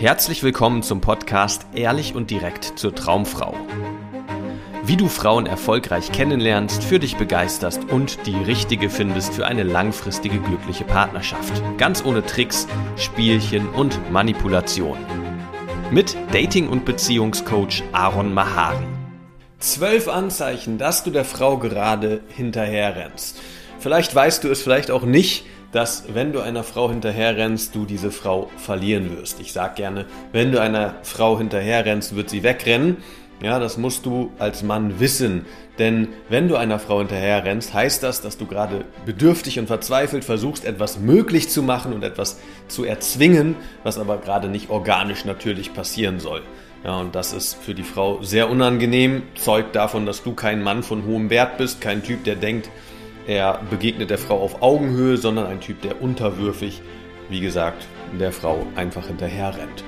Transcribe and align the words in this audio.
Herzlich 0.00 0.44
willkommen 0.44 0.84
zum 0.84 1.00
Podcast 1.00 1.66
Ehrlich 1.74 2.14
und 2.14 2.30
direkt 2.30 2.78
zur 2.78 2.94
Traumfrau. 2.94 3.52
Wie 4.84 4.96
du 4.96 5.08
Frauen 5.08 5.46
erfolgreich 5.46 6.12
kennenlernst, 6.12 6.84
für 6.84 7.00
dich 7.00 7.16
begeisterst 7.16 7.82
und 7.90 8.24
die 8.24 8.36
richtige 8.36 8.90
findest 8.90 9.34
für 9.34 9.44
eine 9.44 9.64
langfristige 9.64 10.38
glückliche 10.38 10.84
Partnerschaft. 10.84 11.64
Ganz 11.78 12.04
ohne 12.04 12.24
Tricks, 12.24 12.68
Spielchen 12.96 13.68
und 13.70 14.12
Manipulation. 14.12 14.98
Mit 15.90 16.16
Dating- 16.30 16.68
und 16.68 16.84
Beziehungscoach 16.84 17.82
Aaron 17.90 18.32
Mahari. 18.32 18.86
Zwölf 19.58 20.06
Anzeichen, 20.06 20.78
dass 20.78 21.02
du 21.02 21.10
der 21.10 21.24
Frau 21.24 21.58
gerade 21.58 22.20
hinterherrennst. 22.28 23.40
Vielleicht 23.80 24.14
weißt 24.14 24.44
du 24.44 24.48
es, 24.48 24.62
vielleicht 24.62 24.92
auch 24.92 25.02
nicht 25.02 25.44
dass 25.72 26.04
wenn 26.14 26.32
du 26.32 26.40
einer 26.40 26.64
Frau 26.64 26.88
hinterherrennst, 26.90 27.74
du 27.74 27.84
diese 27.84 28.10
Frau 28.10 28.50
verlieren 28.56 29.16
wirst. 29.16 29.40
Ich 29.40 29.52
sage 29.52 29.74
gerne, 29.76 30.06
wenn 30.32 30.52
du 30.52 30.60
einer 30.60 30.94
Frau 31.02 31.38
hinterherrennst, 31.38 32.16
wird 32.16 32.30
sie 32.30 32.42
wegrennen. 32.42 32.98
Ja, 33.42 33.60
das 33.60 33.76
musst 33.76 34.04
du 34.04 34.32
als 34.38 34.62
Mann 34.62 34.98
wissen. 34.98 35.44
Denn 35.78 36.08
wenn 36.28 36.48
du 36.48 36.56
einer 36.56 36.80
Frau 36.80 36.98
hinterherrennst, 36.98 37.72
heißt 37.72 38.02
das, 38.02 38.20
dass 38.20 38.36
du 38.36 38.46
gerade 38.46 38.84
bedürftig 39.06 39.60
und 39.60 39.68
verzweifelt 39.68 40.24
versuchst, 40.24 40.64
etwas 40.64 40.98
möglich 40.98 41.48
zu 41.48 41.62
machen 41.62 41.92
und 41.92 42.02
etwas 42.02 42.40
zu 42.66 42.84
erzwingen, 42.84 43.54
was 43.84 43.98
aber 43.98 44.18
gerade 44.18 44.48
nicht 44.48 44.70
organisch 44.70 45.24
natürlich 45.24 45.72
passieren 45.72 46.18
soll. 46.18 46.42
Ja, 46.84 46.98
und 46.98 47.14
das 47.14 47.32
ist 47.32 47.54
für 47.54 47.74
die 47.74 47.84
Frau 47.84 48.22
sehr 48.22 48.50
unangenehm, 48.50 49.22
zeugt 49.36 49.76
davon, 49.76 50.06
dass 50.06 50.22
du 50.22 50.32
kein 50.32 50.62
Mann 50.62 50.82
von 50.82 51.04
hohem 51.04 51.30
Wert 51.30 51.58
bist, 51.58 51.80
kein 51.80 52.02
Typ, 52.02 52.24
der 52.24 52.36
denkt, 52.36 52.70
er 53.28 53.60
begegnet 53.70 54.08
der 54.10 54.18
Frau 54.18 54.40
auf 54.40 54.62
Augenhöhe, 54.62 55.18
sondern 55.18 55.46
ein 55.46 55.60
Typ, 55.60 55.82
der 55.82 56.00
unterwürfig, 56.00 56.80
wie 57.28 57.40
gesagt, 57.40 57.86
der 58.18 58.32
Frau 58.32 58.66
einfach 58.74 59.06
hinterher 59.06 59.54
rennt. 59.54 59.84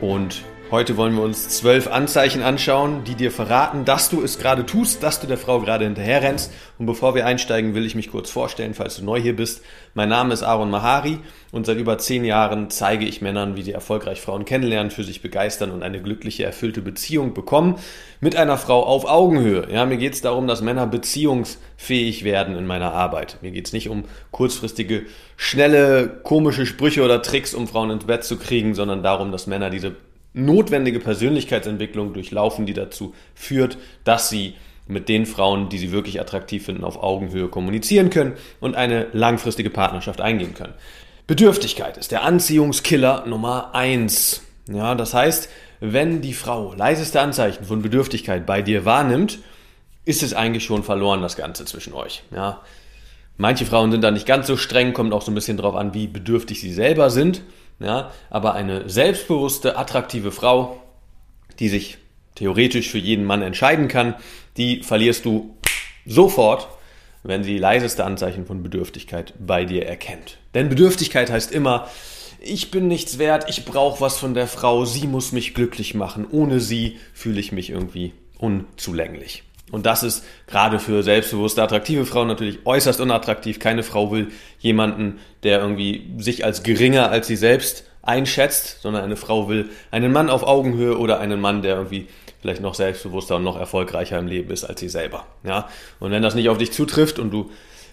Und 0.00 0.44
Heute 0.72 0.96
wollen 0.96 1.14
wir 1.14 1.22
uns 1.22 1.48
zwölf 1.48 1.86
Anzeichen 1.86 2.42
anschauen, 2.42 3.04
die 3.04 3.14
dir 3.14 3.30
verraten, 3.30 3.84
dass 3.84 4.10
du 4.10 4.20
es 4.20 4.36
gerade 4.36 4.66
tust, 4.66 5.00
dass 5.00 5.20
du 5.20 5.28
der 5.28 5.38
Frau 5.38 5.60
gerade 5.60 5.84
hinterher 5.84 6.22
rennst. 6.22 6.52
Und 6.76 6.86
bevor 6.86 7.14
wir 7.14 7.24
einsteigen, 7.24 7.76
will 7.76 7.86
ich 7.86 7.94
mich 7.94 8.10
kurz 8.10 8.30
vorstellen, 8.30 8.74
falls 8.74 8.96
du 8.96 9.04
neu 9.04 9.20
hier 9.20 9.36
bist. 9.36 9.62
Mein 9.94 10.08
Name 10.08 10.34
ist 10.34 10.42
Aaron 10.42 10.68
Mahari 10.68 11.20
und 11.52 11.66
seit 11.66 11.78
über 11.78 11.98
zehn 11.98 12.24
Jahren 12.24 12.68
zeige 12.68 13.04
ich 13.04 13.22
Männern, 13.22 13.54
wie 13.54 13.62
sie 13.62 13.70
erfolgreich 13.70 14.20
Frauen 14.20 14.44
kennenlernen, 14.44 14.90
für 14.90 15.04
sich 15.04 15.22
begeistern 15.22 15.70
und 15.70 15.84
eine 15.84 16.02
glückliche, 16.02 16.42
erfüllte 16.42 16.82
Beziehung 16.82 17.32
bekommen 17.32 17.76
mit 18.20 18.34
einer 18.34 18.58
Frau 18.58 18.82
auf 18.82 19.04
Augenhöhe. 19.04 19.68
Ja, 19.70 19.86
mir 19.86 19.98
geht 19.98 20.14
es 20.14 20.20
darum, 20.20 20.48
dass 20.48 20.62
Männer 20.62 20.88
beziehungsfähig 20.88 22.24
werden 22.24 22.56
in 22.56 22.66
meiner 22.66 22.92
Arbeit. 22.92 23.38
Mir 23.40 23.52
geht 23.52 23.68
es 23.68 23.72
nicht 23.72 23.88
um 23.88 24.02
kurzfristige, 24.32 25.06
schnelle, 25.36 26.08
komische 26.24 26.66
Sprüche 26.66 27.04
oder 27.04 27.22
Tricks, 27.22 27.54
um 27.54 27.68
Frauen 27.68 27.90
ins 27.90 28.06
Bett 28.06 28.24
zu 28.24 28.36
kriegen, 28.36 28.74
sondern 28.74 29.04
darum, 29.04 29.30
dass 29.30 29.46
Männer 29.46 29.70
diese 29.70 29.94
notwendige 30.36 31.00
Persönlichkeitsentwicklung 31.00 32.12
durchlaufen, 32.12 32.66
die 32.66 32.74
dazu 32.74 33.14
führt, 33.34 33.78
dass 34.04 34.28
sie 34.28 34.54
mit 34.86 35.08
den 35.08 35.26
Frauen, 35.26 35.68
die 35.68 35.78
sie 35.78 35.90
wirklich 35.90 36.20
attraktiv 36.20 36.64
finden, 36.66 36.84
auf 36.84 37.02
Augenhöhe 37.02 37.48
kommunizieren 37.48 38.10
können 38.10 38.34
und 38.60 38.76
eine 38.76 39.08
langfristige 39.12 39.70
Partnerschaft 39.70 40.20
eingehen 40.20 40.54
können. 40.54 40.74
Bedürftigkeit 41.26 41.96
ist 41.96 42.12
der 42.12 42.22
Anziehungskiller 42.22 43.24
Nummer 43.26 43.74
eins. 43.74 44.42
Ja, 44.68 44.94
das 44.94 45.14
heißt, 45.14 45.48
wenn 45.80 46.20
die 46.20 46.34
Frau 46.34 46.74
leiseste 46.74 47.20
Anzeichen 47.20 47.64
von 47.64 47.82
Bedürftigkeit 47.82 48.46
bei 48.46 48.62
dir 48.62 48.84
wahrnimmt, 48.84 49.40
ist 50.04 50.22
es 50.22 50.34
eigentlich 50.34 50.64
schon 50.64 50.84
verloren, 50.84 51.22
das 51.22 51.36
Ganze 51.36 51.64
zwischen 51.64 51.94
euch. 51.94 52.22
Ja. 52.32 52.60
Manche 53.38 53.66
Frauen 53.66 53.90
sind 53.90 54.02
da 54.02 54.10
nicht 54.10 54.26
ganz 54.26 54.46
so 54.46 54.56
streng, 54.56 54.92
kommt 54.92 55.12
auch 55.12 55.22
so 55.22 55.32
ein 55.32 55.34
bisschen 55.34 55.56
drauf 55.56 55.74
an, 55.74 55.94
wie 55.94 56.06
bedürftig 56.06 56.60
sie 56.60 56.72
selber 56.72 57.10
sind. 57.10 57.42
Ja, 57.78 58.12
aber 58.30 58.54
eine 58.54 58.88
selbstbewusste, 58.88 59.76
attraktive 59.76 60.32
Frau, 60.32 60.80
die 61.58 61.68
sich 61.68 61.98
theoretisch 62.34 62.90
für 62.90 62.98
jeden 62.98 63.24
Mann 63.24 63.42
entscheiden 63.42 63.88
kann, 63.88 64.14
die 64.56 64.82
verlierst 64.82 65.24
du 65.24 65.56
sofort, 66.06 66.68
wenn 67.22 67.42
sie 67.42 67.58
leiseste 67.58 68.04
Anzeichen 68.04 68.46
von 68.46 68.62
Bedürftigkeit 68.62 69.34
bei 69.38 69.64
dir 69.64 69.86
erkennt. 69.86 70.38
Denn 70.54 70.68
Bedürftigkeit 70.68 71.30
heißt 71.30 71.50
immer, 71.52 71.88
ich 72.40 72.70
bin 72.70 72.88
nichts 72.88 73.18
wert, 73.18 73.46
ich 73.48 73.64
brauche 73.64 74.00
was 74.00 74.18
von 74.18 74.34
der 74.34 74.46
Frau, 74.46 74.84
sie 74.84 75.06
muss 75.06 75.32
mich 75.32 75.54
glücklich 75.54 75.94
machen, 75.94 76.26
ohne 76.30 76.60
sie 76.60 76.98
fühle 77.12 77.40
ich 77.40 77.52
mich 77.52 77.70
irgendwie 77.70 78.12
unzulänglich. 78.38 79.42
Und 79.72 79.84
das 79.84 80.02
ist 80.02 80.24
gerade 80.46 80.78
für 80.78 81.02
selbstbewusste, 81.02 81.62
attraktive 81.62 82.06
Frauen 82.06 82.28
natürlich 82.28 82.60
äußerst 82.64 83.00
unattraktiv. 83.00 83.58
Keine 83.58 83.82
Frau 83.82 84.12
will 84.12 84.28
jemanden, 84.60 85.18
der 85.42 85.60
irgendwie 85.60 86.08
sich 86.18 86.44
als 86.44 86.62
geringer 86.62 87.10
als 87.10 87.26
sie 87.26 87.36
selbst 87.36 87.84
einschätzt, 88.02 88.78
sondern 88.82 89.02
eine 89.02 89.16
Frau 89.16 89.48
will 89.48 89.70
einen 89.90 90.12
Mann 90.12 90.30
auf 90.30 90.44
Augenhöhe 90.44 90.96
oder 90.96 91.18
einen 91.18 91.40
Mann, 91.40 91.62
der 91.62 91.76
irgendwie 91.76 92.06
vielleicht 92.40 92.62
noch 92.62 92.74
selbstbewusster 92.74 93.36
und 93.36 93.42
noch 93.42 93.58
erfolgreicher 93.58 94.18
im 94.18 94.28
Leben 94.28 94.50
ist 94.52 94.64
als 94.64 94.78
sie 94.78 94.88
selber. 94.88 95.26
Ja? 95.42 95.68
Und 95.98 96.12
wenn 96.12 96.22
das 96.22 96.36
nicht 96.36 96.48
auf 96.48 96.58
dich 96.58 96.70
zutrifft 96.70 97.18
und 97.18 97.32
du 97.32 97.50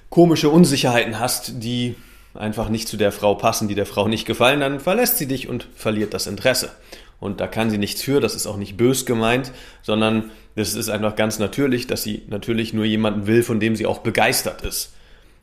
komische 0.09 0.49
Unsicherheiten 0.49 1.19
hast, 1.19 1.63
die 1.63 1.95
einfach 2.35 2.69
nicht 2.69 2.87
zu 2.87 2.97
der 2.97 3.11
Frau 3.11 3.35
passen, 3.35 3.67
die 3.67 3.75
der 3.75 3.85
Frau 3.87 4.07
nicht 4.07 4.25
gefallen, 4.25 4.59
dann 4.59 4.79
verlässt 4.79 5.17
sie 5.17 5.27
dich 5.27 5.47
und 5.47 5.67
verliert 5.75 6.13
das 6.13 6.27
Interesse. 6.27 6.71
Und 7.23 7.39
da 7.39 7.47
kann 7.47 7.69
sie 7.69 7.77
nichts 7.77 8.01
für, 8.01 8.19
das 8.19 8.35
ist 8.35 8.47
auch 8.47 8.57
nicht 8.57 8.75
bös 8.75 9.05
gemeint, 9.05 9.53
sondern 9.81 10.31
das 10.57 10.73
ist 10.73 10.89
einfach 10.89 11.15
ganz 11.15 11.39
natürlich, 11.39 11.87
dass 11.87 12.03
sie 12.03 12.23
natürlich 12.27 12.73
nur 12.73 12.83
jemanden 12.83 13.27
will, 13.27 13.43
von 13.43 13.61
dem 13.61 13.77
sie 13.77 13.85
auch 13.85 13.99
begeistert 13.99 14.61
ist. 14.63 14.93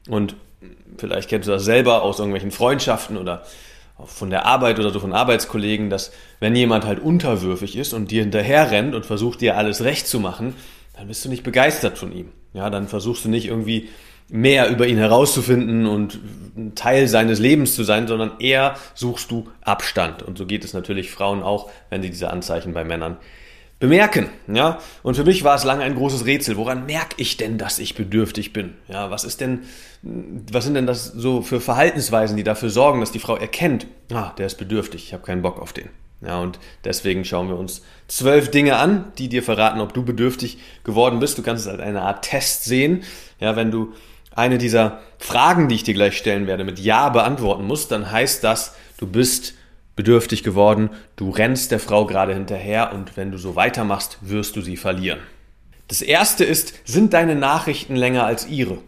Und 0.06 0.36
vielleicht 0.98 1.30
kennst 1.30 1.48
du 1.48 1.52
das 1.52 1.64
selber 1.64 2.02
aus 2.02 2.18
irgendwelchen 2.18 2.50
Freundschaften 2.50 3.16
oder 3.16 3.44
von 4.04 4.28
der 4.28 4.44
Arbeit 4.44 4.78
oder 4.78 4.90
so 4.90 5.00
von 5.00 5.14
Arbeitskollegen, 5.14 5.88
dass 5.88 6.12
wenn 6.38 6.54
jemand 6.54 6.84
halt 6.84 7.00
unterwürfig 7.00 7.76
ist 7.76 7.94
und 7.94 8.10
dir 8.10 8.20
hinterher 8.20 8.70
rennt 8.70 8.94
und 8.94 9.06
versucht 9.06 9.40
dir 9.40 9.56
alles 9.56 9.82
recht 9.82 10.06
zu 10.06 10.20
machen, 10.20 10.54
dann 10.98 11.08
bist 11.08 11.24
du 11.24 11.30
nicht 11.30 11.44
begeistert 11.44 11.96
von 11.96 12.12
ihm. 12.12 12.28
Ja, 12.52 12.68
dann 12.68 12.88
versuchst 12.88 13.24
du 13.24 13.30
nicht 13.30 13.46
irgendwie 13.46 13.88
mehr 14.30 14.68
über 14.70 14.86
ihn 14.86 14.98
herauszufinden 14.98 15.86
und 15.86 16.20
Teil 16.74 17.08
seines 17.08 17.38
Lebens 17.38 17.74
zu 17.74 17.84
sein, 17.84 18.06
sondern 18.06 18.32
eher 18.38 18.76
suchst 18.94 19.30
du 19.30 19.48
Abstand. 19.62 20.22
Und 20.22 20.38
so 20.38 20.46
geht 20.46 20.64
es 20.64 20.72
natürlich 20.72 21.10
Frauen 21.10 21.42
auch, 21.42 21.70
wenn 21.88 22.02
sie 22.02 22.10
diese 22.10 22.30
Anzeichen 22.30 22.72
bei 22.72 22.84
Männern 22.84 23.16
bemerken. 23.78 24.28
Ja, 24.46 24.78
und 25.02 25.16
für 25.16 25.24
mich 25.24 25.42
war 25.42 25.56
es 25.56 25.64
lange 25.64 25.82
ein 25.82 25.94
großes 25.94 26.26
Rätsel. 26.26 26.56
Woran 26.56 26.86
merke 26.86 27.16
ich 27.16 27.38
denn, 27.38 27.58
dass 27.58 27.78
ich 27.78 27.94
bedürftig 27.94 28.52
bin? 28.52 28.74
Ja, 28.88 29.10
was 29.10 29.24
ist 29.24 29.40
denn, 29.40 29.60
was 30.02 30.64
sind 30.64 30.74
denn 30.74 30.86
das 30.86 31.06
so 31.06 31.42
für 31.42 31.60
Verhaltensweisen, 31.60 32.36
die 32.36 32.44
dafür 32.44 32.70
sorgen, 32.70 33.00
dass 33.00 33.10
die 33.10 33.18
Frau 33.18 33.36
erkennt, 33.36 33.86
ah, 34.12 34.32
der 34.36 34.46
ist 34.46 34.58
bedürftig, 34.58 35.04
ich 35.04 35.12
habe 35.14 35.24
keinen 35.24 35.42
Bock 35.42 35.60
auf 35.60 35.72
den. 35.72 35.88
Ja, 36.22 36.38
und 36.38 36.58
deswegen 36.84 37.24
schauen 37.24 37.48
wir 37.48 37.56
uns 37.56 37.82
zwölf 38.06 38.50
Dinge 38.50 38.76
an, 38.76 39.10
die 39.16 39.30
dir 39.30 39.42
verraten, 39.42 39.80
ob 39.80 39.94
du 39.94 40.04
bedürftig 40.04 40.58
geworden 40.84 41.18
bist. 41.18 41.38
Du 41.38 41.42
kannst 41.42 41.64
es 41.64 41.72
als 41.72 41.80
eine 41.80 42.02
Art 42.02 42.22
Test 42.22 42.64
sehen. 42.64 43.04
Ja, 43.40 43.56
wenn 43.56 43.70
du 43.70 43.94
eine 44.34 44.58
dieser 44.58 45.00
Fragen, 45.18 45.68
die 45.68 45.74
ich 45.74 45.82
dir 45.82 45.94
gleich 45.94 46.16
stellen 46.16 46.46
werde, 46.46 46.64
mit 46.64 46.78
Ja 46.78 47.08
beantworten 47.08 47.66
musst, 47.66 47.90
dann 47.92 48.10
heißt 48.10 48.44
das, 48.44 48.74
du 48.98 49.06
bist 49.06 49.54
bedürftig 49.96 50.42
geworden, 50.42 50.90
du 51.16 51.30
rennst 51.30 51.72
der 51.72 51.80
Frau 51.80 52.06
gerade 52.06 52.32
hinterher 52.32 52.92
und 52.94 53.16
wenn 53.16 53.30
du 53.30 53.38
so 53.38 53.56
weitermachst, 53.56 54.18
wirst 54.22 54.56
du 54.56 54.62
sie 54.62 54.76
verlieren. 54.76 55.20
Das 55.88 56.02
erste 56.02 56.44
ist, 56.44 56.72
sind 56.84 57.12
deine 57.12 57.34
Nachrichten 57.34 57.96
länger 57.96 58.24
als 58.24 58.46
ihre? 58.46 58.78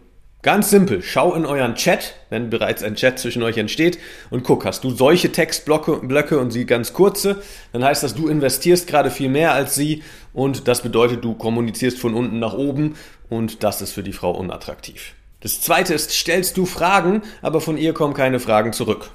Ganz 0.41 0.69
simpel, 0.69 1.01
schau 1.01 1.35
in 1.35 1.45
euren 1.45 1.75
Chat, 1.75 2.15
wenn 2.29 2.49
bereits 2.49 2.83
ein 2.83 2.95
Chat 2.95 3.17
zwischen 3.17 3.43
euch 3.43 3.57
entsteht 3.57 3.97
und 4.29 4.43
guck, 4.43 4.65
hast 4.65 4.83
du 4.83 4.89
solche 4.89 5.31
Textblöcke 5.31 5.97
Blöcke 5.97 6.37
und 6.37 6.51
sie 6.51 6.65
ganz 6.65 6.91
kurze, 6.91 7.41
dann 7.71 7.83
heißt 7.83 8.03
das, 8.03 8.13
du 8.13 8.27
investierst 8.27 8.87
gerade 8.87 9.09
viel 9.09 9.29
mehr 9.29 9.53
als 9.53 9.75
sie 9.75 10.03
und 10.33 10.67
das 10.67 10.81
bedeutet, 10.81 11.23
du 11.23 11.33
kommunizierst 11.35 11.97
von 11.97 12.13
unten 12.13 12.39
nach 12.39 12.53
oben 12.53 12.95
und 13.29 13.63
das 13.63 13.81
ist 13.81 13.93
für 13.93 14.03
die 14.03 14.11
Frau 14.11 14.31
unattraktiv. 14.31 15.13
Das 15.43 15.61
zweite 15.61 15.93
ist, 15.93 16.09
stellst 16.11 16.57
du 16.57 16.65
Fragen, 16.65 17.21
aber 17.43 17.61
von 17.61 17.77
ihr 17.77 17.93
kommen 17.93 18.15
keine 18.15 18.39
Fragen 18.39 18.73
zurück 18.73 19.11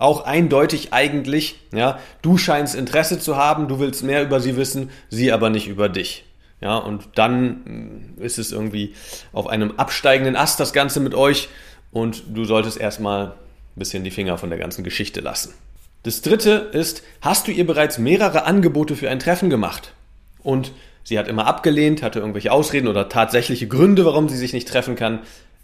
auch 0.00 0.24
eindeutig 0.24 0.94
eigentlich, 0.94 1.60
ja, 1.72 2.00
du 2.22 2.38
scheinst 2.38 2.74
Interesse 2.74 3.20
zu 3.20 3.36
haben, 3.36 3.68
du 3.68 3.78
willst 3.78 4.02
mehr 4.02 4.22
über 4.22 4.40
sie 4.40 4.56
wissen, 4.56 4.90
sie 5.10 5.30
aber 5.30 5.50
nicht 5.50 5.68
über 5.68 5.90
dich. 5.90 6.24
Ja, 6.62 6.78
und 6.78 7.08
dann 7.16 8.14
mm, 8.16 8.22
ist 8.22 8.38
es 8.38 8.50
irgendwie 8.50 8.94
auf 9.32 9.46
einem 9.46 9.72
absteigenden 9.76 10.36
Ast 10.36 10.58
das 10.58 10.72
Ganze 10.72 11.00
mit 11.00 11.14
euch 11.14 11.48
und 11.92 12.22
du 12.34 12.44
solltest 12.44 12.80
erstmal 12.80 13.26
ein 13.26 13.32
bisschen 13.76 14.02
die 14.02 14.10
Finger 14.10 14.38
von 14.38 14.48
der 14.48 14.58
ganzen 14.58 14.84
Geschichte 14.84 15.20
lassen. 15.20 15.52
Das 16.02 16.22
dritte 16.22 16.70
ist, 16.72 17.02
hast 17.20 17.46
du 17.46 17.52
ihr 17.52 17.66
bereits 17.66 17.98
mehrere 17.98 18.44
Angebote 18.44 18.96
für 18.96 19.10
ein 19.10 19.18
Treffen 19.18 19.50
gemacht? 19.50 19.92
Und 20.42 20.72
sie 21.04 21.18
hat 21.18 21.28
immer 21.28 21.46
abgelehnt, 21.46 22.02
hatte 22.02 22.20
irgendwelche 22.20 22.52
Ausreden 22.52 22.88
oder 22.88 23.10
tatsächliche 23.10 23.68
Gründe, 23.68 24.06
warum 24.06 24.30
sie 24.30 24.38
sich 24.38 24.54
nicht 24.54 24.66
treffen 24.66 24.96
kann. 24.96 25.20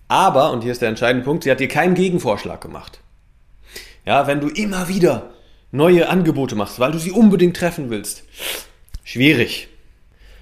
Aber, 0.08 0.52
und 0.52 0.62
hier 0.62 0.72
ist 0.72 0.82
der 0.82 0.88
entscheidende 0.88 1.24
Punkt, 1.24 1.44
sie 1.44 1.50
hat 1.50 1.60
dir 1.60 1.68
keinen 1.68 1.94
Gegenvorschlag 1.94 2.60
gemacht. 2.60 3.00
Ja, 4.04 4.26
wenn 4.26 4.40
du 4.40 4.48
immer 4.48 4.88
wieder 4.88 5.30
neue 5.72 6.08
Angebote 6.08 6.54
machst, 6.54 6.78
weil 6.78 6.92
du 6.92 6.98
sie 6.98 7.10
unbedingt 7.10 7.56
treffen 7.56 7.90
willst. 7.90 8.22
Schwierig. 9.04 9.68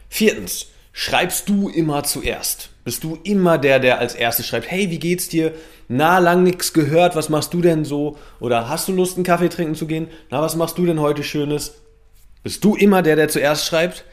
Viertens, 0.08 0.66
Schreibst 0.96 1.49
du 1.49 1.69
immer 1.69 2.05
zuerst? 2.05 2.70
Bist 2.84 3.02
du 3.02 3.19
immer 3.25 3.58
der, 3.58 3.81
der 3.81 3.99
als 3.99 4.14
erstes 4.14 4.46
schreibt, 4.46 4.70
hey, 4.70 4.90
wie 4.90 5.00
geht's 5.00 5.28
dir? 5.28 5.52
Na, 5.88 6.20
lang 6.20 6.44
nichts 6.44 6.72
gehört, 6.72 7.16
was 7.16 7.28
machst 7.28 7.52
du 7.52 7.61
denn 7.61 7.84
so? 7.84 8.16
Oder 8.38 8.69
hast 8.69 8.87
du 8.87 8.93
Lust, 8.93 9.16
einen 9.16 9.25
Kaffee 9.25 9.49
trinken 9.49 9.75
zu 9.75 9.88
gehen? 9.88 10.06
Na, 10.31 10.40
was 10.40 10.55
machst 10.55 10.78
du 10.78 10.87
denn 10.87 11.00
heute 11.00 11.25
Schönes? 11.25 11.75
Bist 12.44 12.62
du 12.62 12.76
immer 12.76 13.02
der, 13.02 13.16
der 13.16 13.28
zuerst 13.28 13.66
schreibt? 13.66 14.05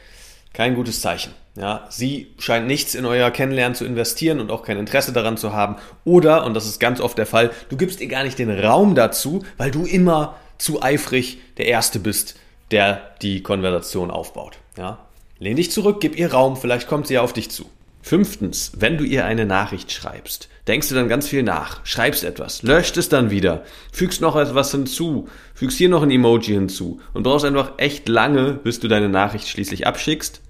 Kein 0.52 0.74
gutes 0.74 1.00
Zeichen. 1.00 1.32
Ja, 1.54 1.86
sie 1.90 2.28
scheint 2.38 2.66
nichts 2.66 2.94
in 2.94 3.04
euer 3.04 3.30
Kennenlernen 3.30 3.74
zu 3.74 3.84
investieren 3.84 4.40
und 4.40 4.50
auch 4.50 4.62
kein 4.62 4.78
Interesse 4.78 5.12
daran 5.12 5.36
zu 5.36 5.52
haben. 5.52 5.76
Oder, 6.04 6.46
und 6.46 6.54
das 6.54 6.66
ist 6.66 6.80
ganz 6.80 7.00
oft 7.00 7.18
der 7.18 7.26
Fall, 7.26 7.50
du 7.68 7.76
gibst 7.76 8.00
ihr 8.00 8.08
gar 8.08 8.24
nicht 8.24 8.38
den 8.38 8.50
Raum 8.50 8.94
dazu, 8.94 9.44
weil 9.58 9.70
du 9.70 9.84
immer 9.84 10.36
zu 10.56 10.82
eifrig 10.82 11.38
der 11.58 11.66
Erste 11.66 11.98
bist, 11.98 12.36
der 12.70 13.02
die 13.20 13.42
Konversation 13.42 14.10
aufbaut. 14.10 14.56
Ja, 14.78 14.98
Lehn 15.42 15.56
dich 15.56 15.72
zurück, 15.72 15.96
gib 16.00 16.16
ihr 16.16 16.32
Raum, 16.32 16.56
vielleicht 16.56 16.86
kommt 16.86 17.08
sie 17.08 17.14
ja 17.14 17.20
auf 17.20 17.32
dich 17.32 17.50
zu. 17.50 17.68
Fünftens, 18.00 18.70
wenn 18.76 18.96
du 18.96 19.02
ihr 19.02 19.24
eine 19.24 19.44
Nachricht 19.44 19.90
schreibst, 19.90 20.48
denkst 20.68 20.88
du 20.88 20.94
dann 20.94 21.08
ganz 21.08 21.26
viel 21.26 21.42
nach, 21.42 21.84
schreibst 21.84 22.22
etwas, 22.22 22.62
löscht 22.62 22.96
es 22.96 23.08
dann 23.08 23.32
wieder, 23.32 23.64
fügst 23.90 24.20
noch 24.20 24.36
etwas 24.36 24.70
hinzu, 24.70 25.28
fügst 25.52 25.78
hier 25.78 25.88
noch 25.88 26.04
ein 26.04 26.12
Emoji 26.12 26.54
hinzu 26.54 27.00
und 27.12 27.24
brauchst 27.24 27.44
einfach 27.44 27.72
echt 27.78 28.08
lange, 28.08 28.52
bis 28.52 28.78
du 28.78 28.86
deine 28.86 29.08
Nachricht 29.08 29.48
schließlich 29.48 29.84
abschickst. 29.84 30.41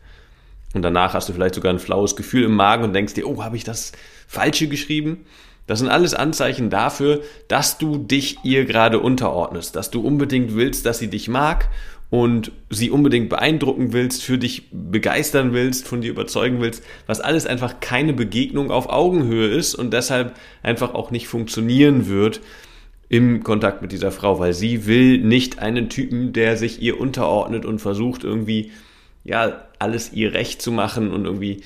Und 0.75 0.83
danach 0.83 1.15
hast 1.15 1.29
du 1.29 1.33
vielleicht 1.33 1.55
sogar 1.55 1.73
ein 1.73 1.79
flaues 1.79 2.17
Gefühl 2.17 2.45
im 2.45 2.55
Magen 2.55 2.85
und 2.85 2.93
denkst 2.93 3.15
dir, 3.15 3.29
oh, 3.29 3.43
habe 3.43 3.57
ich 3.57 3.65
das 3.65 3.93
Falsche 4.27 4.69
geschrieben? 4.69 5.27
Das 5.67 5.79
sind 5.79 5.89
alles 5.89 6.15
Anzeichen 6.15 6.71
dafür, 6.71 7.23
dass 7.49 7.79
du 7.79 7.99
dich 7.99 8.39
ihr 8.43 8.65
gerade 8.65 8.99
unterordnest, 8.99 9.77
dass 9.77 9.91
du 9.91 10.01
unbedingt 10.01 10.55
willst, 10.55 10.87
dass 10.87 10.99
sie 10.99 11.09
dich 11.09 11.29
mag 11.29 11.69
und 12.11 12.53
sie 12.69 12.91
unbedingt 12.91 13.31
beeindrucken 13.31 13.93
willst, 13.93 14.23
für 14.23 14.39
dich 14.39 14.69
begeistern 14.71 15.53
willst, 15.55 15.87
von 15.87 16.01
dir 16.01 16.11
überzeugen 16.11 16.61
willst, 16.61 16.83
was 17.07 17.21
alles 17.21 17.47
einfach 17.47 17.81
keine 17.81 18.13
Begegnung 18.13 18.71
auf 18.71 18.91
Augenhöhe 18.91 19.49
ist 19.49 19.75
und 19.75 19.93
deshalb 19.95 20.35
einfach 20.63 20.95
auch 20.95 21.11
nicht 21.11 21.29
funktionieren 21.29 22.09
wird 22.09 22.41
im 23.09 23.43
Kontakt 23.43 23.83
mit 23.83 23.93
dieser 23.93 24.11
Frau, 24.11 24.39
weil 24.39 24.53
sie 24.53 24.87
will 24.87 25.19
nicht 25.19 25.61
einen 25.61 25.89
Typen, 25.89 26.33
der 26.33 26.57
sich 26.57 26.83
ihr 26.83 27.01
unterordnet 27.01 27.65
und 27.65 27.79
versucht 27.79 28.25
irgendwie 28.25 28.73
ja 29.25 29.63
alles 29.83 30.13
ihr 30.13 30.33
recht 30.33 30.63
zu 30.63 30.73
machen 30.73 31.11
und 31.11 31.27
irgendwie 31.27 31.63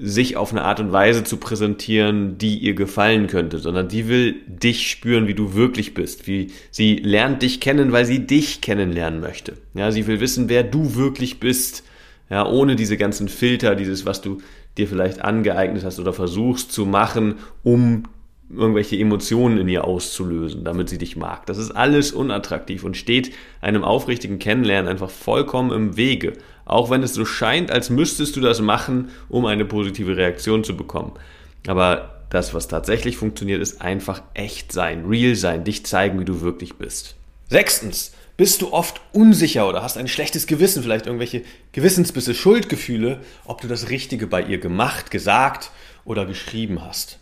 sich 0.00 0.36
auf 0.36 0.52
eine 0.52 0.62
Art 0.62 0.78
und 0.78 0.92
Weise 0.92 1.24
zu 1.24 1.38
präsentieren, 1.38 2.38
die 2.38 2.58
ihr 2.58 2.74
gefallen 2.74 3.26
könnte, 3.26 3.58
sondern 3.58 3.88
die 3.88 4.08
will 4.08 4.36
dich 4.46 4.90
spüren, 4.90 5.26
wie 5.26 5.34
du 5.34 5.54
wirklich 5.54 5.92
bist. 5.92 6.28
Wie 6.28 6.52
sie 6.70 6.96
lernt 6.96 7.42
dich 7.42 7.60
kennen, 7.60 7.90
weil 7.90 8.06
sie 8.06 8.24
dich 8.24 8.60
kennenlernen 8.60 9.20
möchte. 9.20 9.54
Ja, 9.74 9.90
sie 9.90 10.06
will 10.06 10.20
wissen, 10.20 10.48
wer 10.48 10.62
du 10.62 10.94
wirklich 10.94 11.40
bist. 11.40 11.82
Ja, 12.30 12.46
ohne 12.46 12.76
diese 12.76 12.96
ganzen 12.96 13.28
Filter, 13.28 13.74
dieses, 13.74 14.06
was 14.06 14.20
du 14.20 14.38
dir 14.76 14.86
vielleicht 14.86 15.22
angeeignet 15.22 15.84
hast 15.84 15.98
oder 15.98 16.12
versuchst 16.12 16.70
zu 16.72 16.86
machen, 16.86 17.36
um 17.64 18.04
irgendwelche 18.50 18.96
Emotionen 18.96 19.58
in 19.58 19.68
ihr 19.68 19.84
auszulösen, 19.84 20.64
damit 20.64 20.88
sie 20.88 20.98
dich 20.98 21.16
mag. 21.16 21.46
Das 21.46 21.58
ist 21.58 21.70
alles 21.70 22.12
unattraktiv 22.12 22.82
und 22.82 22.96
steht 22.96 23.32
einem 23.60 23.84
aufrichtigen 23.84 24.38
Kennenlernen 24.38 24.90
einfach 24.90 25.10
vollkommen 25.10 25.70
im 25.70 25.96
Wege. 25.96 26.32
Auch 26.64 26.90
wenn 26.90 27.02
es 27.02 27.14
so 27.14 27.24
scheint, 27.24 27.70
als 27.70 27.90
müsstest 27.90 28.36
du 28.36 28.40
das 28.40 28.60
machen, 28.60 29.10
um 29.28 29.46
eine 29.46 29.64
positive 29.64 30.16
Reaktion 30.16 30.64
zu 30.64 30.76
bekommen. 30.76 31.12
Aber 31.66 32.22
das, 32.30 32.54
was 32.54 32.68
tatsächlich 32.68 33.16
funktioniert, 33.16 33.60
ist 33.60 33.80
einfach 33.82 34.22
echt 34.34 34.72
sein, 34.72 35.06
real 35.06 35.34
sein, 35.34 35.64
dich 35.64 35.84
zeigen, 35.86 36.20
wie 36.20 36.24
du 36.24 36.40
wirklich 36.40 36.76
bist. 36.76 37.16
Sechstens, 37.48 38.12
bist 38.36 38.62
du 38.62 38.72
oft 38.72 39.00
unsicher 39.12 39.68
oder 39.68 39.82
hast 39.82 39.98
ein 39.98 40.06
schlechtes 40.06 40.46
Gewissen, 40.46 40.82
vielleicht 40.82 41.06
irgendwelche 41.06 41.42
Gewissensbisse, 41.72 42.34
Schuldgefühle, 42.34 43.20
ob 43.44 43.60
du 43.60 43.68
das 43.68 43.88
Richtige 43.88 44.26
bei 44.26 44.42
ihr 44.42 44.58
gemacht, 44.58 45.10
gesagt 45.10 45.72
oder 46.04 46.24
geschrieben 46.24 46.84
hast. 46.84 47.18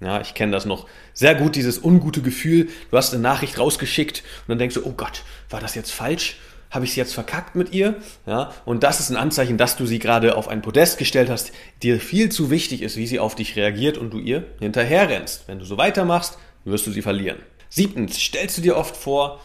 Ja, 0.00 0.20
ich 0.20 0.34
kenne 0.34 0.52
das 0.52 0.66
noch 0.66 0.86
sehr 1.14 1.34
gut, 1.34 1.56
dieses 1.56 1.82
ungute 1.82 2.20
Gefühl. 2.20 2.68
Du 2.90 2.96
hast 2.96 3.14
eine 3.14 3.22
Nachricht 3.22 3.58
rausgeschickt 3.58 4.22
und 4.42 4.48
dann 4.50 4.58
denkst 4.58 4.74
du, 4.74 4.84
oh 4.84 4.92
Gott, 4.92 5.22
war 5.48 5.60
das 5.60 5.74
jetzt 5.74 5.92
falsch? 5.92 6.36
Habe 6.70 6.84
ich 6.84 6.92
sie 6.92 7.00
jetzt 7.00 7.14
verkackt 7.14 7.54
mit 7.54 7.72
ihr? 7.72 7.94
Ja, 8.26 8.52
und 8.64 8.82
das 8.82 9.00
ist 9.00 9.10
ein 9.10 9.16
Anzeichen, 9.16 9.56
dass 9.56 9.76
du 9.76 9.86
sie 9.86 9.98
gerade 9.98 10.36
auf 10.36 10.48
ein 10.48 10.62
Podest 10.62 10.98
gestellt 10.98 11.30
hast, 11.30 11.52
dir 11.82 12.00
viel 12.00 12.28
zu 12.28 12.50
wichtig 12.50 12.82
ist, 12.82 12.96
wie 12.96 13.06
sie 13.06 13.20
auf 13.20 13.34
dich 13.34 13.56
reagiert 13.56 13.96
und 13.96 14.12
du 14.12 14.18
ihr 14.18 14.44
hinterher 14.58 15.08
rennst. 15.08 15.48
Wenn 15.48 15.58
du 15.58 15.64
so 15.64 15.78
weitermachst, 15.78 16.38
wirst 16.64 16.86
du 16.86 16.90
sie 16.90 17.02
verlieren. 17.02 17.38
Siebtens, 17.70 18.18
stellst 18.18 18.58
du 18.58 18.62
dir 18.62 18.76
oft 18.76 18.96
vor, 18.96 19.40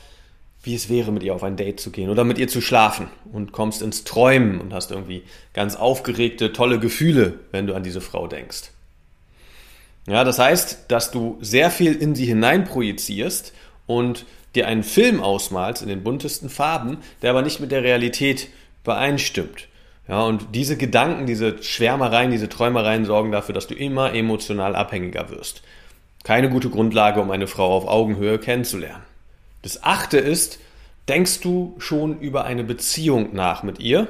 wie 0.64 0.76
es 0.76 0.90
wäre, 0.90 1.12
mit 1.12 1.24
ihr 1.24 1.34
auf 1.34 1.44
ein 1.44 1.56
Date 1.56 1.80
zu 1.80 1.92
gehen 1.92 2.10
oder 2.10 2.24
mit 2.24 2.38
ihr 2.38 2.48
zu 2.48 2.60
schlafen 2.60 3.08
und 3.32 3.52
kommst 3.52 3.82
ins 3.82 4.04
Träumen 4.04 4.60
und 4.60 4.74
hast 4.74 4.92
irgendwie 4.92 5.24
ganz 5.54 5.76
aufgeregte, 5.76 6.54
tolle 6.54 6.80
Gefühle, 6.80 7.40
wenn 7.52 7.68
du 7.68 7.74
an 7.74 7.84
diese 7.84 8.02
Frau 8.02 8.28
denkst. 8.28 8.72
Ja, 10.08 10.24
das 10.24 10.40
heißt, 10.40 10.86
dass 10.88 11.12
du 11.12 11.38
sehr 11.42 11.70
viel 11.70 11.94
in 11.94 12.16
sie 12.16 12.26
hinein 12.26 12.64
projizierst 12.64 13.54
und 13.86 14.26
dir 14.56 14.68
einen 14.68 14.84
Film 14.84 15.22
ausmalst 15.22 15.82
in 15.82 15.90
den 15.90 16.04
buntesten 16.04 16.50
Farben, 16.50 16.98
der 17.22 17.30
aber 17.30 17.42
nicht 17.42 17.60
mit 17.60 17.72
der 17.72 17.84
Realität 17.84 18.50
übereinstimmt. 18.84 19.68
Ja, 20.08 20.24
und 20.24 20.48
diese 20.56 20.76
Gedanken, 20.76 21.26
diese 21.26 21.62
Schwärmereien, 21.62 22.32
diese 22.32 22.50
Träumereien 22.50 23.06
sorgen 23.06 23.32
dafür, 23.32 23.54
dass 23.54 23.68
du 23.68 23.76
immer 23.76 24.14
emotional 24.14 24.76
abhängiger 24.76 25.30
wirst. 25.30 25.62
Keine 26.24 26.50
gute 26.50 26.70
Grundlage, 26.70 27.22
um 27.22 27.32
eine 27.32 27.48
Frau 27.48 27.72
auf 27.76 27.88
Augenhöhe 27.88 28.38
kennenzulernen. 28.40 29.04
Das 29.62 29.84
achte 29.84 30.18
ist, 30.18 30.60
denkst 31.08 31.42
du 31.42 31.76
schon 31.78 32.20
über 32.20 32.44
eine 32.46 32.64
Beziehung 32.64 33.30
nach 33.34 33.64
mit 33.64 33.80
ihr? 33.80 34.08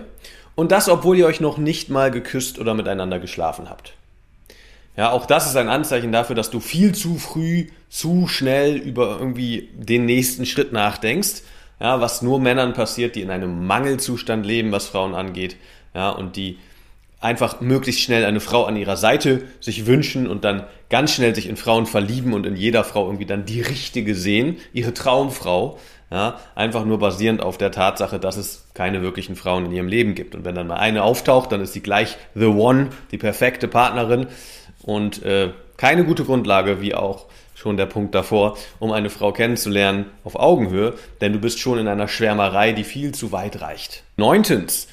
Und 0.55 0.71
das, 0.71 0.89
obwohl 0.89 1.17
ihr 1.17 1.27
euch 1.27 1.39
noch 1.39 1.57
nicht 1.57 1.89
mal 1.89 2.11
geküsst 2.11 2.59
oder 2.59 2.73
miteinander 2.73 3.19
geschlafen 3.19 3.69
habt. 3.69 3.93
Ja, 5.01 5.13
auch 5.13 5.25
das 5.25 5.47
ist 5.47 5.55
ein 5.55 5.67
Anzeichen 5.67 6.11
dafür, 6.11 6.35
dass 6.35 6.51
du 6.51 6.59
viel 6.59 6.93
zu 6.93 7.17
früh, 7.17 7.65
zu 7.89 8.27
schnell 8.27 8.77
über 8.77 9.17
irgendwie 9.19 9.69
den 9.73 10.05
nächsten 10.05 10.45
Schritt 10.45 10.73
nachdenkst. 10.73 11.41
Ja, 11.79 11.99
was 12.01 12.21
nur 12.21 12.39
Männern 12.39 12.73
passiert, 12.73 13.15
die 13.15 13.23
in 13.23 13.31
einem 13.31 13.65
Mangelzustand 13.65 14.45
leben, 14.45 14.71
was 14.71 14.85
Frauen 14.85 15.15
angeht. 15.15 15.55
Ja, 15.95 16.11
und 16.11 16.35
die 16.35 16.59
einfach 17.19 17.61
möglichst 17.61 18.01
schnell 18.01 18.25
eine 18.25 18.41
Frau 18.41 18.65
an 18.65 18.75
ihrer 18.75 18.95
Seite 18.95 19.41
sich 19.59 19.87
wünschen 19.87 20.27
und 20.27 20.43
dann 20.43 20.67
ganz 20.89 21.15
schnell 21.15 21.33
sich 21.33 21.49
in 21.49 21.57
Frauen 21.57 21.87
verlieben 21.87 22.33
und 22.33 22.45
in 22.45 22.55
jeder 22.55 22.83
Frau 22.83 23.07
irgendwie 23.07 23.25
dann 23.25 23.45
die 23.45 23.61
richtige 23.61 24.13
sehen, 24.13 24.57
ihre 24.71 24.93
Traumfrau. 24.93 25.79
Ja, 26.11 26.39
einfach 26.53 26.85
nur 26.85 26.99
basierend 26.99 27.41
auf 27.41 27.57
der 27.57 27.71
Tatsache, 27.71 28.19
dass 28.19 28.37
es 28.37 28.65
keine 28.75 29.01
wirklichen 29.01 29.35
Frauen 29.35 29.65
in 29.65 29.71
ihrem 29.71 29.87
Leben 29.87 30.13
gibt. 30.13 30.35
Und 30.35 30.45
wenn 30.45 30.53
dann 30.53 30.67
mal 30.67 30.75
eine 30.75 31.01
auftaucht, 31.01 31.51
dann 31.53 31.61
ist 31.61 31.73
sie 31.73 31.79
gleich 31.79 32.17
the 32.35 32.45
one, 32.45 32.89
die 33.11 33.17
perfekte 33.17 33.67
Partnerin 33.67 34.27
und 34.83 35.23
äh, 35.23 35.51
keine 35.77 36.05
gute 36.05 36.25
Grundlage, 36.25 36.81
wie 36.81 36.93
auch 36.93 37.25
schon 37.55 37.77
der 37.77 37.85
Punkt 37.85 38.15
davor, 38.15 38.57
um 38.79 38.91
eine 38.91 39.09
Frau 39.09 39.31
kennenzulernen 39.31 40.05
auf 40.23 40.35
Augenhöhe, 40.35 40.95
denn 41.21 41.33
du 41.33 41.39
bist 41.39 41.59
schon 41.59 41.77
in 41.77 41.87
einer 41.87 42.07
Schwärmerei, 42.07 42.71
die 42.71 42.83
viel 42.83 43.13
zu 43.13 43.31
weit 43.31 43.61
reicht. 43.61 44.03
Neuntens, 44.17 44.87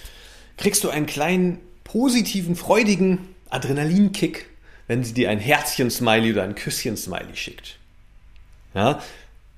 kriegst 0.59 0.85
du 0.85 0.91
einen 0.91 1.07
kleinen 1.07 1.61
positiven, 1.85 2.57
freudigen 2.57 3.35
Adrenalinkick, 3.49 4.47
wenn 4.87 5.03
sie 5.03 5.15
dir 5.15 5.31
ein 5.31 5.39
Herzchen-Smiley 5.39 6.33
oder 6.33 6.43
ein 6.43 6.55
Küsschen-Smiley 6.55 7.35
schickt. 7.35 7.79
Ja, 8.75 9.01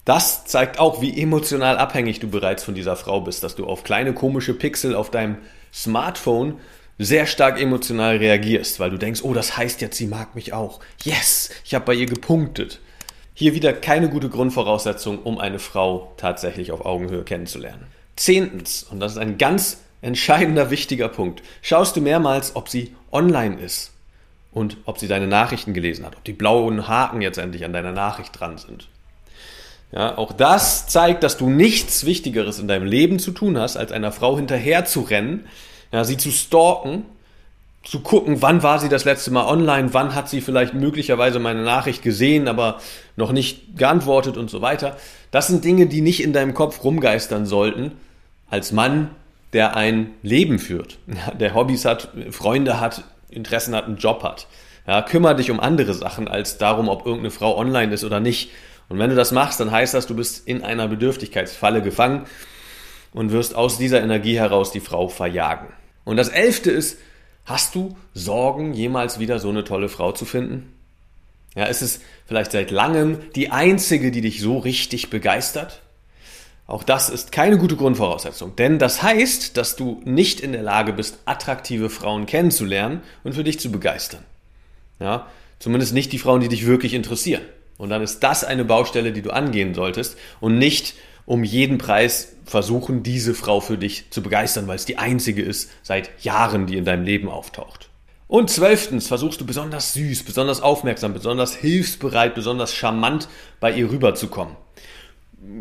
das 0.04 0.44
zeigt 0.44 0.78
auch, 0.78 1.02
wie 1.02 1.20
emotional 1.20 1.78
abhängig 1.78 2.20
du 2.20 2.28
bereits 2.28 2.62
von 2.64 2.74
dieser 2.74 2.96
Frau 2.96 3.20
bist, 3.20 3.42
dass 3.42 3.56
du 3.56 3.66
auf 3.66 3.84
kleine 3.84 4.12
komische 4.12 4.54
Pixel 4.54 4.94
auf 4.94 5.10
deinem 5.10 5.38
Smartphone 5.72 6.58
sehr 7.02 7.26
stark 7.26 7.58
emotional 7.58 8.18
reagierst, 8.18 8.78
weil 8.78 8.90
du 8.90 8.98
denkst, 8.98 9.22
oh, 9.22 9.32
das 9.32 9.56
heißt 9.56 9.80
jetzt, 9.80 9.96
sie 9.96 10.06
mag 10.06 10.34
mich 10.34 10.52
auch. 10.52 10.80
Yes, 11.02 11.48
ich 11.64 11.74
habe 11.74 11.86
bei 11.86 11.94
ihr 11.94 12.04
gepunktet. 12.04 12.78
Hier 13.32 13.54
wieder 13.54 13.72
keine 13.72 14.10
gute 14.10 14.28
Grundvoraussetzung, 14.28 15.20
um 15.22 15.38
eine 15.38 15.58
Frau 15.58 16.12
tatsächlich 16.18 16.72
auf 16.72 16.84
Augenhöhe 16.84 17.24
kennenzulernen. 17.24 17.86
Zehntens, 18.16 18.82
und 18.82 19.00
das 19.00 19.12
ist 19.12 19.18
ein 19.18 19.38
ganz 19.38 19.78
entscheidender, 20.02 20.70
wichtiger 20.70 21.08
Punkt, 21.08 21.42
schaust 21.62 21.96
du 21.96 22.02
mehrmals, 22.02 22.54
ob 22.54 22.68
sie 22.68 22.94
online 23.12 23.58
ist 23.58 23.92
und 24.52 24.76
ob 24.84 24.98
sie 24.98 25.08
deine 25.08 25.26
Nachrichten 25.26 25.72
gelesen 25.72 26.04
hat, 26.04 26.16
ob 26.16 26.24
die 26.24 26.34
blauen 26.34 26.86
Haken 26.86 27.22
jetzt 27.22 27.38
endlich 27.38 27.64
an 27.64 27.72
deiner 27.72 27.92
Nachricht 27.92 28.38
dran 28.38 28.58
sind. 28.58 28.88
Ja, 29.90 30.18
auch 30.18 30.32
das 30.32 30.86
zeigt, 30.86 31.22
dass 31.22 31.38
du 31.38 31.48
nichts 31.48 32.04
Wichtigeres 32.04 32.58
in 32.58 32.68
deinem 32.68 32.86
Leben 32.86 33.18
zu 33.18 33.30
tun 33.30 33.58
hast, 33.58 33.78
als 33.78 33.90
einer 33.90 34.12
Frau 34.12 34.36
hinterher 34.36 34.84
zu 34.84 35.00
rennen, 35.00 35.46
ja, 35.92 36.04
sie 36.04 36.16
zu 36.16 36.30
stalken, 36.30 37.04
zu 37.82 38.00
gucken, 38.00 38.42
wann 38.42 38.62
war 38.62 38.78
sie 38.78 38.88
das 38.88 39.04
letzte 39.04 39.30
Mal 39.30 39.46
online, 39.46 39.94
wann 39.94 40.14
hat 40.14 40.28
sie 40.28 40.40
vielleicht 40.40 40.74
möglicherweise 40.74 41.38
meine 41.38 41.62
Nachricht 41.62 42.02
gesehen, 42.02 42.46
aber 42.46 42.78
noch 43.16 43.32
nicht 43.32 43.76
geantwortet 43.76 44.36
und 44.36 44.50
so 44.50 44.60
weiter. 44.60 44.96
Das 45.30 45.46
sind 45.46 45.64
Dinge, 45.64 45.86
die 45.86 46.02
nicht 46.02 46.22
in 46.22 46.32
deinem 46.32 46.52
Kopf 46.52 46.84
rumgeistern 46.84 47.46
sollten, 47.46 47.92
als 48.50 48.72
Mann, 48.72 49.10
der 49.52 49.76
ein 49.76 50.10
Leben 50.22 50.58
führt, 50.58 50.98
der 51.38 51.54
Hobbys 51.54 51.84
hat, 51.84 52.10
Freunde 52.30 52.80
hat, 52.80 53.04
Interessen 53.30 53.74
hat, 53.74 53.86
einen 53.86 53.96
Job 53.96 54.22
hat. 54.22 54.46
Ja, 54.86 55.02
kümmere 55.02 55.36
dich 55.36 55.50
um 55.50 55.60
andere 55.60 55.94
Sachen 55.94 56.28
als 56.28 56.58
darum, 56.58 56.88
ob 56.88 57.06
irgendeine 57.06 57.30
Frau 57.30 57.56
online 57.56 57.92
ist 57.94 58.04
oder 58.04 58.20
nicht. 58.20 58.50
Und 58.88 58.98
wenn 58.98 59.10
du 59.10 59.16
das 59.16 59.30
machst, 59.32 59.60
dann 59.60 59.70
heißt 59.70 59.94
das, 59.94 60.06
du 60.06 60.16
bist 60.16 60.46
in 60.46 60.64
einer 60.64 60.88
Bedürftigkeitsfalle 60.88 61.80
gefangen 61.80 62.26
und 63.12 63.30
wirst 63.30 63.54
aus 63.54 63.78
dieser 63.78 64.02
Energie 64.02 64.38
heraus 64.38 64.72
die 64.72 64.80
Frau 64.80 65.08
verjagen. 65.08 65.68
Und 66.04 66.16
das 66.16 66.28
elfte 66.28 66.70
ist, 66.70 66.98
Hast 67.50 67.74
du 67.74 67.96
Sorgen, 68.14 68.74
jemals 68.74 69.18
wieder 69.18 69.40
so 69.40 69.48
eine 69.48 69.64
tolle 69.64 69.88
Frau 69.88 70.12
zu 70.12 70.24
finden? 70.24 70.72
Ja, 71.56 71.64
ist 71.64 71.82
es 71.82 72.00
vielleicht 72.26 72.52
seit 72.52 72.70
langem 72.70 73.18
die 73.34 73.50
einzige, 73.50 74.12
die 74.12 74.20
dich 74.20 74.40
so 74.40 74.58
richtig 74.58 75.10
begeistert? 75.10 75.82
Auch 76.68 76.84
das 76.84 77.08
ist 77.08 77.32
keine 77.32 77.58
gute 77.58 77.74
Grundvoraussetzung, 77.74 78.54
denn 78.54 78.78
das 78.78 79.02
heißt, 79.02 79.56
dass 79.56 79.74
du 79.74 80.00
nicht 80.04 80.38
in 80.38 80.52
der 80.52 80.62
Lage 80.62 80.92
bist, 80.92 81.18
attraktive 81.24 81.90
Frauen 81.90 82.26
kennenzulernen 82.26 83.02
und 83.24 83.34
für 83.34 83.42
dich 83.42 83.58
zu 83.58 83.72
begeistern. 83.72 84.22
Ja, 85.00 85.26
zumindest 85.58 85.92
nicht 85.92 86.12
die 86.12 86.20
Frauen, 86.20 86.40
die 86.40 86.48
dich 86.48 86.66
wirklich 86.66 86.94
interessieren. 86.94 87.42
Und 87.78 87.90
dann 87.90 88.02
ist 88.02 88.20
das 88.20 88.44
eine 88.44 88.64
Baustelle, 88.64 89.10
die 89.10 89.22
du 89.22 89.30
angehen 89.32 89.74
solltest 89.74 90.16
und 90.38 90.58
nicht 90.58 90.94
um 91.30 91.44
jeden 91.44 91.78
Preis 91.78 92.32
versuchen, 92.44 93.04
diese 93.04 93.34
Frau 93.34 93.60
für 93.60 93.78
dich 93.78 94.10
zu 94.10 94.20
begeistern, 94.20 94.66
weil 94.66 94.74
es 94.74 94.84
die 94.84 94.98
einzige 94.98 95.42
ist 95.42 95.70
seit 95.80 96.10
Jahren, 96.24 96.66
die 96.66 96.76
in 96.76 96.84
deinem 96.84 97.04
Leben 97.04 97.28
auftaucht. 97.28 97.88
Und 98.26 98.50
zwölftens 98.50 99.06
versuchst 99.06 99.40
du 99.40 99.46
besonders 99.46 99.92
süß, 99.92 100.24
besonders 100.24 100.60
aufmerksam, 100.60 101.14
besonders 101.14 101.54
hilfsbereit, 101.54 102.34
besonders 102.34 102.74
charmant 102.74 103.28
bei 103.60 103.70
ihr 103.70 103.92
rüberzukommen. 103.92 104.56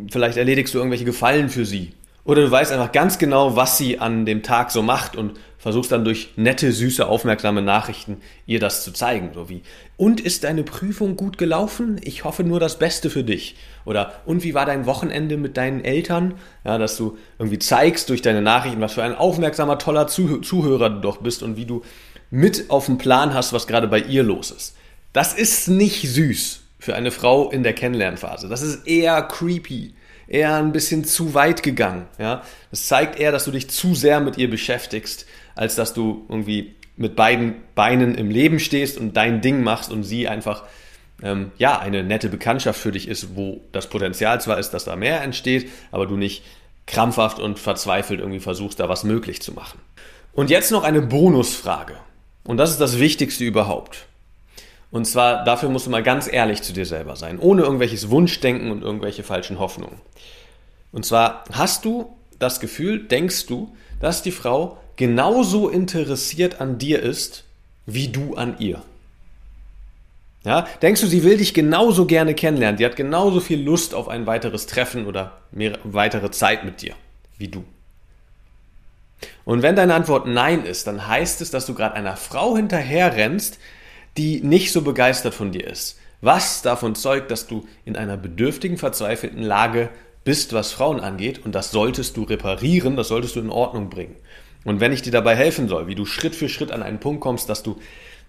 Vielleicht 0.09 0.37
erledigst 0.37 0.73
du 0.73 0.79
irgendwelche 0.79 1.05
Gefallen 1.05 1.49
für 1.49 1.67
sie. 1.67 1.93
Oder 2.23 2.41
du 2.41 2.49
weißt 2.49 2.71
einfach 2.71 2.91
ganz 2.91 3.19
genau, 3.19 3.55
was 3.55 3.77
sie 3.77 3.99
an 3.99 4.25
dem 4.25 4.41
Tag 4.41 4.71
so 4.71 4.81
macht 4.81 5.15
und 5.15 5.33
versuchst 5.59 5.91
dann 5.91 6.05
durch 6.05 6.29
nette, 6.37 6.71
süße, 6.71 7.05
aufmerksame 7.05 7.61
Nachrichten 7.61 8.21
ihr 8.47 8.59
das 8.59 8.83
zu 8.83 8.91
zeigen. 8.91 9.31
So 9.35 9.49
wie, 9.49 9.61
und 9.97 10.21
ist 10.21 10.45
deine 10.45 10.63
Prüfung 10.63 11.17
gut 11.17 11.37
gelaufen? 11.37 11.99
Ich 12.01 12.23
hoffe 12.23 12.43
nur 12.43 12.59
das 12.59 12.79
Beste 12.79 13.09
für 13.09 13.23
dich. 13.23 13.57
Oder, 13.85 14.13
und 14.25 14.43
wie 14.43 14.53
war 14.53 14.65
dein 14.65 14.85
Wochenende 14.85 15.37
mit 15.37 15.57
deinen 15.57 15.83
Eltern? 15.83 16.35
Ja, 16.63 16.77
dass 16.77 16.97
du 16.97 17.17
irgendwie 17.37 17.59
zeigst 17.59 18.09
durch 18.09 18.21
deine 18.21 18.41
Nachrichten, 18.41 18.81
was 18.81 18.93
für 18.93 19.03
ein 19.03 19.15
aufmerksamer, 19.15 19.77
toller 19.77 20.07
Zuh 20.07 20.37
Zuhörer 20.37 20.89
du 20.89 21.01
doch 21.01 21.17
bist 21.17 21.43
und 21.43 21.57
wie 21.57 21.65
du 21.65 21.83
mit 22.31 22.69
auf 22.69 22.85
dem 22.85 22.97
Plan 22.97 23.33
hast, 23.33 23.51
was 23.51 23.67
gerade 23.67 23.87
bei 23.87 23.99
ihr 23.99 24.23
los 24.23 24.51
ist. 24.51 24.75
Das 25.11 25.33
ist 25.33 25.67
nicht 25.67 26.07
süß 26.07 26.61
für 26.79 26.95
eine 26.95 27.11
Frau 27.11 27.51
in 27.51 27.63
der 27.63 27.73
Kennenlernphase. 27.73 28.47
Das 28.47 28.61
ist 28.61 28.87
eher 28.87 29.21
creepy 29.23 29.93
eher 30.29 30.55
ein 30.55 30.71
bisschen 30.71 31.03
zu 31.03 31.33
weit 31.33 31.63
gegangen. 31.63 32.07
Ja? 32.17 32.43
Das 32.71 32.85
zeigt 32.85 33.19
eher, 33.19 33.31
dass 33.31 33.45
du 33.45 33.51
dich 33.51 33.69
zu 33.69 33.95
sehr 33.95 34.19
mit 34.19 34.37
ihr 34.37 34.49
beschäftigst, 34.49 35.25
als 35.59 35.75
dass 35.75 35.93
du 35.93 36.25
irgendwie 36.29 36.73
mit 36.95 37.17
beiden 37.17 37.55
Beinen 37.75 38.15
im 38.15 38.31
Leben 38.31 38.61
stehst 38.61 38.97
und 38.97 39.17
dein 39.17 39.41
Ding 39.41 39.61
machst 39.61 39.91
und 39.91 40.03
sie 40.03 40.29
einfach 40.29 40.63
ähm, 41.21 41.51
ja 41.57 41.77
eine 41.77 42.01
nette 42.01 42.29
Bekanntschaft 42.29 42.79
für 42.79 42.93
dich 42.93 43.09
ist, 43.09 43.35
wo 43.35 43.59
das 43.73 43.87
Potenzial 43.87 44.39
zwar 44.39 44.57
ist, 44.57 44.69
dass 44.69 44.85
da 44.85 44.95
mehr 44.95 45.21
entsteht, 45.21 45.69
aber 45.91 46.05
du 46.05 46.15
nicht 46.15 46.45
krampfhaft 46.87 47.39
und 47.39 47.59
verzweifelt 47.59 48.21
irgendwie 48.21 48.39
versuchst, 48.39 48.79
da 48.79 48.87
was 48.87 49.03
möglich 49.03 49.41
zu 49.41 49.51
machen. 49.51 49.79
Und 50.31 50.49
jetzt 50.49 50.71
noch 50.71 50.85
eine 50.85 51.01
Bonusfrage. 51.01 51.95
Und 52.45 52.55
das 52.55 52.71
ist 52.71 52.79
das 52.79 52.97
Wichtigste 52.97 53.43
überhaupt. 53.43 54.05
Und 54.91 55.03
zwar, 55.05 55.43
dafür 55.43 55.67
musst 55.67 55.87
du 55.87 55.89
mal 55.89 56.03
ganz 56.03 56.31
ehrlich 56.31 56.61
zu 56.61 56.71
dir 56.71 56.85
selber 56.85 57.17
sein, 57.17 57.37
ohne 57.37 57.63
irgendwelches 57.63 58.09
Wunschdenken 58.09 58.71
und 58.71 58.81
irgendwelche 58.81 59.23
falschen 59.23 59.59
Hoffnungen. 59.59 59.99
Und 60.93 61.05
zwar, 61.05 61.43
hast 61.51 61.83
du 61.83 62.15
das 62.39 62.61
Gefühl, 62.61 63.05
denkst 63.07 63.45
du, 63.47 63.75
dass 63.99 64.23
die 64.23 64.31
Frau 64.31 64.77
genauso 64.99 65.69
interessiert 65.69 66.59
an 66.59 66.77
dir 66.77 67.01
ist, 67.01 67.45
wie 67.85 68.09
du 68.09 68.35
an 68.35 68.57
ihr. 68.59 68.83
Ja, 70.43 70.67
denkst 70.81 70.99
du, 70.99 71.07
sie 71.07 71.23
will 71.23 71.37
dich 71.37 71.53
genauso 71.53 72.05
gerne 72.05 72.35
kennenlernen? 72.35 72.77
Die 72.77 72.85
hat 72.85 72.97
genauso 72.97 73.39
viel 73.39 73.61
Lust 73.63 73.93
auf 73.93 74.09
ein 74.09 74.27
weiteres 74.27 74.67
Treffen 74.67 75.05
oder 75.05 75.37
mehr, 75.51 75.79
weitere 75.85 76.31
Zeit 76.31 76.65
mit 76.65 76.81
dir, 76.81 76.95
wie 77.37 77.47
du. 77.47 77.63
Und 79.45 79.61
wenn 79.61 79.77
deine 79.77 79.93
Antwort 79.93 80.27
Nein 80.27 80.65
ist, 80.65 80.85
dann 80.85 81.07
heißt 81.07 81.39
es, 81.39 81.49
dass 81.49 81.65
du 81.65 81.73
gerade 81.75 81.95
einer 81.95 82.17
Frau 82.17 82.57
hinterherrennst, 82.57 83.57
die 84.17 84.41
nicht 84.41 84.73
so 84.73 84.81
begeistert 84.81 85.33
von 85.33 85.53
dir 85.53 85.65
ist. 85.65 85.97
Was 86.19 86.61
davon 86.61 86.95
zeugt, 86.95 87.31
dass 87.31 87.47
du 87.47 87.65
in 87.85 87.95
einer 87.95 88.17
bedürftigen, 88.17 88.77
verzweifelten 88.77 89.43
Lage 89.43 89.89
bist, 90.25 90.51
was 90.51 90.73
Frauen 90.73 90.99
angeht, 90.99 91.45
und 91.45 91.55
das 91.55 91.71
solltest 91.71 92.17
du 92.17 92.23
reparieren, 92.23 92.97
das 92.97 93.07
solltest 93.07 93.37
du 93.37 93.39
in 93.39 93.49
Ordnung 93.49 93.89
bringen. 93.89 94.17
Und 94.63 94.79
wenn 94.79 94.91
ich 94.91 95.01
dir 95.01 95.11
dabei 95.11 95.35
helfen 95.35 95.67
soll, 95.67 95.87
wie 95.87 95.95
du 95.95 96.05
Schritt 96.05 96.35
für 96.35 96.49
Schritt 96.49 96.71
an 96.71 96.83
einen 96.83 96.99
Punkt 96.99 97.21
kommst, 97.21 97.49
dass 97.49 97.63
du 97.63 97.77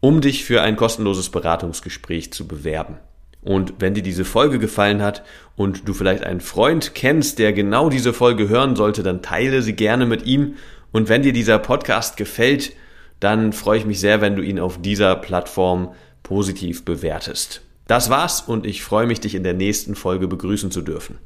um 0.00 0.20
dich 0.20 0.44
für 0.44 0.62
ein 0.62 0.76
kostenloses 0.76 1.30
Beratungsgespräch 1.30 2.32
zu 2.32 2.46
bewerben. 2.46 2.98
Und 3.44 3.74
wenn 3.78 3.94
dir 3.94 4.02
diese 4.02 4.24
Folge 4.24 4.58
gefallen 4.58 5.02
hat 5.02 5.22
und 5.54 5.86
du 5.86 5.92
vielleicht 5.92 6.24
einen 6.24 6.40
Freund 6.40 6.94
kennst, 6.94 7.38
der 7.38 7.52
genau 7.52 7.90
diese 7.90 8.14
Folge 8.14 8.48
hören 8.48 8.74
sollte, 8.74 9.02
dann 9.02 9.20
teile 9.20 9.60
sie 9.60 9.74
gerne 9.74 10.06
mit 10.06 10.24
ihm. 10.24 10.54
Und 10.92 11.10
wenn 11.10 11.22
dir 11.22 11.34
dieser 11.34 11.58
Podcast 11.58 12.16
gefällt, 12.16 12.72
dann 13.20 13.52
freue 13.52 13.78
ich 13.78 13.84
mich 13.84 14.00
sehr, 14.00 14.22
wenn 14.22 14.36
du 14.36 14.42
ihn 14.42 14.58
auf 14.58 14.80
dieser 14.80 15.14
Plattform 15.16 15.94
positiv 16.22 16.86
bewertest. 16.86 17.60
Das 17.86 18.08
war's 18.08 18.40
und 18.40 18.64
ich 18.64 18.82
freue 18.82 19.06
mich, 19.06 19.20
dich 19.20 19.34
in 19.34 19.42
der 19.42 19.54
nächsten 19.54 19.94
Folge 19.94 20.26
begrüßen 20.26 20.70
zu 20.70 20.80
dürfen. 20.80 21.18